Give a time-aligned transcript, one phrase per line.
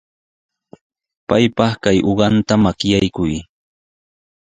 [1.27, 3.33] Paypaq kaq uqanta makaykuy.